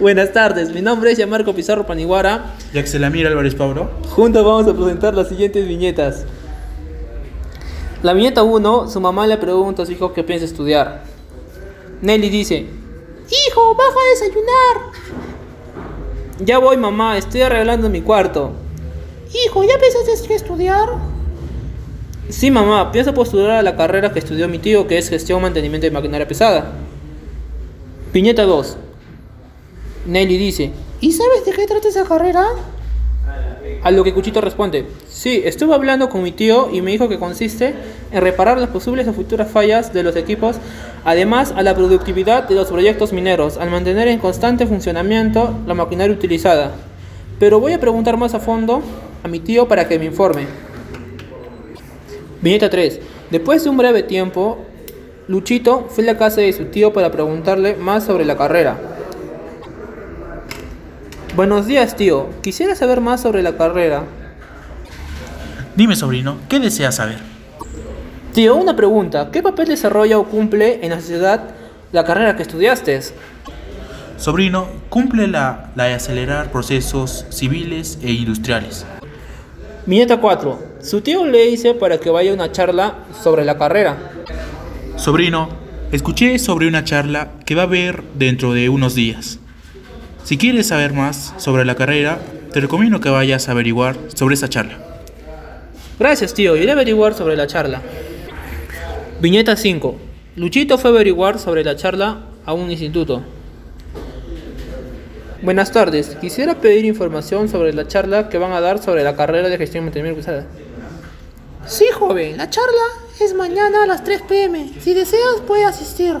Buenas 0.00 0.32
tardes, 0.32 0.72
mi 0.72 0.80
nombre 0.80 1.12
es 1.12 1.18
Yamarco 1.18 1.54
Pizarro 1.54 1.86
Paniguara. 1.86 2.54
Y 2.72 2.78
Axelamir 2.78 3.26
Álvarez 3.26 3.54
Pablo. 3.54 3.90
Juntos 4.08 4.42
vamos 4.42 4.66
a 4.66 4.72
presentar 4.72 5.12
las 5.12 5.28
siguientes 5.28 5.68
viñetas. 5.68 6.24
La 8.02 8.14
viñeta 8.14 8.42
1, 8.42 8.88
su 8.88 8.98
mamá 8.98 9.26
le 9.26 9.36
pregunta 9.36 9.82
a 9.82 9.86
su 9.86 9.92
hijo 9.92 10.14
qué 10.14 10.24
piensa 10.24 10.46
estudiar. 10.46 11.04
Nelly 12.00 12.30
dice, 12.30 12.66
Hijo, 13.46 13.74
baja 13.74 13.90
a 13.90 14.10
desayunar. 14.14 14.76
Ya 16.46 16.56
voy 16.56 16.78
mamá, 16.78 17.18
estoy 17.18 17.42
arreglando 17.42 17.90
mi 17.90 18.00
cuarto. 18.00 18.52
Hijo, 19.44 19.64
¿ya 19.64 19.74
pensaste 19.78 20.32
estudiar? 20.32 20.88
Sí 22.30 22.50
mamá, 22.50 22.90
pienso 22.90 23.12
postular 23.12 23.50
a 23.50 23.62
la 23.62 23.76
carrera 23.76 24.14
que 24.14 24.20
estudió 24.20 24.48
mi 24.48 24.58
tío 24.58 24.86
que 24.86 24.96
es 24.96 25.10
gestión 25.10 25.42
mantenimiento 25.42 25.86
de 25.86 25.90
maquinaria 25.90 26.26
pesada. 26.26 26.72
Viñeta 28.14 28.44
2. 28.44 28.78
Nelly 30.10 30.38
dice, 30.38 30.72
¿y 31.00 31.12
sabes 31.12 31.44
de 31.46 31.52
qué 31.52 31.68
trata 31.68 31.86
esa 31.86 32.02
carrera? 32.02 32.44
A 33.84 33.92
lo 33.92 34.02
que 34.02 34.12
Cuchito 34.12 34.40
responde, 34.40 34.84
sí, 35.08 35.40
estuve 35.44 35.72
hablando 35.72 36.08
con 36.08 36.24
mi 36.24 36.32
tío 36.32 36.68
y 36.72 36.82
me 36.82 36.90
dijo 36.90 37.08
que 37.08 37.20
consiste 37.20 37.76
en 38.10 38.20
reparar 38.20 38.58
las 38.58 38.70
posibles 38.70 39.06
o 39.06 39.12
futuras 39.12 39.48
fallas 39.52 39.92
de 39.92 40.02
los 40.02 40.16
equipos, 40.16 40.56
además 41.04 41.54
a 41.56 41.62
la 41.62 41.76
productividad 41.76 42.48
de 42.48 42.56
los 42.56 42.66
proyectos 42.66 43.12
mineros, 43.12 43.56
al 43.56 43.70
mantener 43.70 44.08
en 44.08 44.18
constante 44.18 44.66
funcionamiento 44.66 45.54
la 45.68 45.74
maquinaria 45.74 46.12
utilizada. 46.12 46.72
Pero 47.38 47.60
voy 47.60 47.74
a 47.74 47.80
preguntar 47.80 48.16
más 48.16 48.34
a 48.34 48.40
fondo 48.40 48.82
a 49.22 49.28
mi 49.28 49.38
tío 49.38 49.68
para 49.68 49.86
que 49.86 49.96
me 50.00 50.06
informe. 50.06 50.48
Viñeta 52.42 52.68
3. 52.68 53.00
Después 53.30 53.62
de 53.62 53.70
un 53.70 53.76
breve 53.76 54.02
tiempo, 54.02 54.58
Luchito 55.28 55.86
fue 55.88 56.02
a 56.02 56.08
la 56.08 56.18
casa 56.18 56.40
de 56.40 56.52
su 56.52 56.64
tío 56.64 56.92
para 56.92 57.12
preguntarle 57.12 57.76
más 57.76 58.04
sobre 58.04 58.24
la 58.24 58.36
carrera. 58.36 58.89
Buenos 61.36 61.68
días, 61.68 61.96
tío. 61.96 62.28
Quisiera 62.42 62.74
saber 62.74 63.00
más 63.00 63.20
sobre 63.20 63.42
la 63.42 63.56
carrera. 63.56 64.02
Dime, 65.76 65.94
sobrino, 65.94 66.38
¿qué 66.48 66.58
deseas 66.58 66.96
saber? 66.96 67.18
Tío, 68.32 68.56
una 68.56 68.74
pregunta. 68.74 69.30
¿Qué 69.30 69.40
papel 69.40 69.68
desarrolla 69.68 70.18
o 70.18 70.24
cumple 70.24 70.80
en 70.82 70.90
la 70.90 71.00
sociedad 71.00 71.50
la 71.92 72.04
carrera 72.04 72.34
que 72.34 72.42
estudiaste? 72.42 73.00
Sobrino, 74.16 74.66
cumple 74.88 75.28
la, 75.28 75.70
la 75.76 75.84
de 75.84 75.94
acelerar 75.94 76.50
procesos 76.50 77.24
civiles 77.30 77.98
e 78.02 78.10
industriales. 78.10 78.84
Viñeta 79.86 80.20
4. 80.20 80.58
Su 80.82 81.00
tío 81.00 81.24
le 81.26 81.46
dice 81.46 81.74
para 81.74 81.98
que 81.98 82.10
vaya 82.10 82.32
a 82.32 82.34
una 82.34 82.50
charla 82.50 83.04
sobre 83.22 83.44
la 83.44 83.56
carrera. 83.56 83.96
Sobrino, 84.96 85.48
escuché 85.92 86.40
sobre 86.40 86.66
una 86.66 86.82
charla 86.82 87.30
que 87.46 87.54
va 87.54 87.62
a 87.62 87.66
haber 87.66 88.02
dentro 88.14 88.52
de 88.52 88.68
unos 88.68 88.96
días. 88.96 89.38
Si 90.24 90.36
quieres 90.36 90.68
saber 90.68 90.92
más 90.92 91.34
sobre 91.38 91.64
la 91.64 91.74
carrera, 91.74 92.18
te 92.52 92.60
recomiendo 92.60 93.00
que 93.00 93.10
vayas 93.10 93.48
a 93.48 93.52
averiguar 93.52 93.96
sobre 94.14 94.34
esa 94.34 94.48
charla. 94.48 94.78
Gracias, 95.98 96.34
tío. 96.34 96.56
Iré 96.56 96.70
a 96.70 96.74
averiguar 96.74 97.14
sobre 97.14 97.36
la 97.36 97.46
charla. 97.46 97.82
Viñeta 99.20 99.56
5. 99.56 99.96
Luchito 100.36 100.78
fue 100.78 100.90
a 100.90 100.94
averiguar 100.94 101.38
sobre 101.38 101.64
la 101.64 101.76
charla 101.76 102.22
a 102.46 102.52
un 102.52 102.70
instituto. 102.70 103.22
Buenas 105.42 105.72
tardes. 105.72 106.16
Quisiera 106.20 106.54
pedir 106.54 106.84
información 106.84 107.48
sobre 107.48 107.72
la 107.72 107.86
charla 107.86 108.28
que 108.28 108.38
van 108.38 108.52
a 108.52 108.60
dar 108.60 108.82
sobre 108.82 109.02
la 109.02 109.16
carrera 109.16 109.48
de 109.48 109.58
gestión 109.58 109.84
mantenimiento 109.84 110.20
pesada. 110.20 110.46
Sí, 111.66 111.86
joven. 111.92 112.36
La 112.36 112.50
charla 112.50 112.82
es 113.20 113.34
mañana 113.34 113.84
a 113.84 113.86
las 113.86 114.04
3 114.04 114.22
pm. 114.22 114.70
Si 114.80 114.94
deseas, 114.94 115.40
puede 115.46 115.64
asistir. 115.64 116.18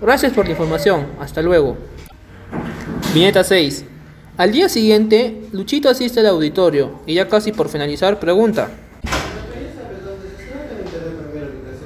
Gracias 0.00 0.32
por 0.32 0.46
la 0.46 0.52
información. 0.52 1.06
Hasta 1.20 1.42
luego. 1.42 1.76
Viñeta 3.18 3.42
6. 3.42 3.84
Al 4.36 4.52
día 4.52 4.68
siguiente, 4.68 5.42
Luchito 5.50 5.88
asiste 5.88 6.20
al 6.20 6.26
auditorio 6.26 7.00
y 7.04 7.14
ya 7.14 7.28
casi 7.28 7.50
por 7.50 7.68
finalizar 7.68 8.20
pregunta. 8.20 8.70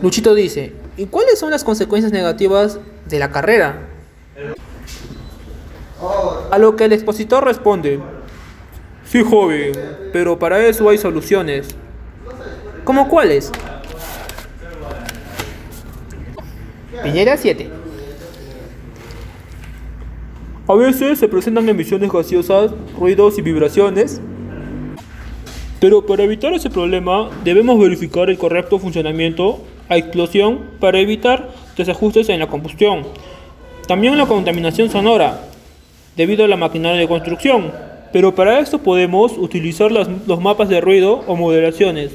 Luchito 0.02 0.34
dice, 0.34 0.74
¿y 0.98 1.06
cuáles 1.06 1.38
son 1.38 1.50
las 1.50 1.64
consecuencias 1.64 2.12
negativas 2.12 2.78
de 3.08 3.18
la 3.18 3.30
carrera? 3.30 3.78
A 6.50 6.58
lo 6.58 6.76
que 6.76 6.84
el 6.84 6.92
expositor 6.92 7.42
responde, 7.42 7.98
sí 9.06 9.24
joven, 9.24 9.72
pero 10.12 10.38
para 10.38 10.62
eso 10.66 10.86
hay 10.90 10.98
soluciones. 10.98 11.68
¿Cómo 12.84 13.08
cuáles? 13.08 13.50
Viñeta 17.02 17.38
7. 17.38 17.81
A 20.72 20.74
veces 20.74 21.18
se 21.18 21.28
presentan 21.28 21.68
emisiones 21.68 22.10
gaseosas, 22.10 22.70
ruidos 22.98 23.36
y 23.36 23.42
vibraciones. 23.42 24.22
Pero 25.80 26.06
para 26.06 26.22
evitar 26.22 26.54
ese 26.54 26.70
problema 26.70 27.28
debemos 27.44 27.78
verificar 27.78 28.30
el 28.30 28.38
correcto 28.38 28.78
funcionamiento 28.78 29.60
a 29.90 29.98
explosión 29.98 30.60
para 30.80 30.98
evitar 30.98 31.50
desajustes 31.76 32.30
en 32.30 32.40
la 32.40 32.46
combustión. 32.46 33.02
También 33.86 34.16
la 34.16 34.24
contaminación 34.24 34.88
sonora, 34.88 35.42
debido 36.16 36.42
a 36.42 36.48
la 36.48 36.56
maquinaria 36.56 37.02
de 37.02 37.08
construcción. 37.08 37.70
Pero 38.10 38.34
para 38.34 38.58
esto 38.58 38.78
podemos 38.78 39.36
utilizar 39.36 39.92
las, 39.92 40.08
los 40.26 40.40
mapas 40.40 40.70
de 40.70 40.80
ruido 40.80 41.22
o 41.26 41.36
modelaciones. 41.36 42.12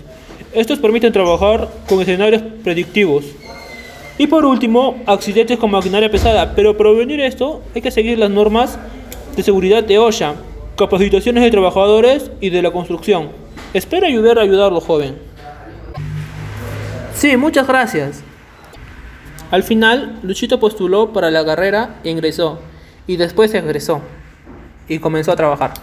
Estos 0.51 0.79
permiten 0.79 1.13
trabajar 1.13 1.68
con 1.88 2.01
escenarios 2.01 2.41
predictivos. 2.63 3.24
Y 4.17 4.28
por 4.28 4.45
último, 4.45 5.01
accidentes 5.05 5.57
con 5.59 5.72
maquinaria 5.72 6.09
pesada. 6.09 6.53
Pero 6.55 6.75
para 6.75 6.89
prevenir 6.89 7.19
esto 7.19 7.61
hay 7.75 7.81
que 7.81 7.91
seguir 7.91 8.17
las 8.17 8.29
normas 8.29 8.79
de 9.35 9.44
seguridad 9.44 9.83
de 9.83 10.00
OSHA, 10.00 10.35
capacitaciones 10.75 11.44
de 11.44 11.51
trabajadores 11.51 12.31
y 12.41 12.50
de 12.50 12.61
la 12.61 12.72
construcción. 12.72 13.29
Espero 13.73 14.07
ayudar 14.07 14.39
a 14.39 14.41
ayudarlo, 14.41 14.81
joven. 14.81 15.17
Sí, 17.13 17.38
muchas 17.38 17.67
gracias. 17.67 18.23
Al 19.51 19.63
final, 19.63 20.19
Luchito 20.23 20.59
postuló 20.59 21.13
para 21.13 21.31
la 21.31 21.45
carrera 21.45 21.95
e 22.03 22.09
ingresó. 22.09 22.59
Y 23.06 23.17
después 23.17 23.53
egresó. 23.53 24.01
Y 24.88 25.00
comenzó 25.00 25.31
a 25.31 25.35
trabajar. 25.35 25.73